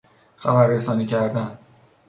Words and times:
خبررسانی 0.35 1.05
کردن 1.05 1.57